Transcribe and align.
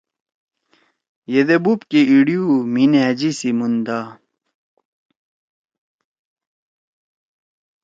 یدے 1.33 1.57
بوب 1.63 1.79
کے 1.89 1.99
ایِڑی 2.11 2.37
ہُو 2.43 2.55
مھی 2.73 2.85
نھأژی 2.91 3.31
سی 3.39 3.49
موندا 3.57 3.99